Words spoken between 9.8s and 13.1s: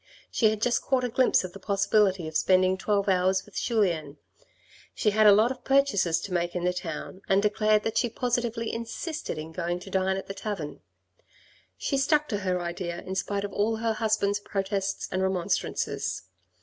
to dine at the tavern. She stuck to her idea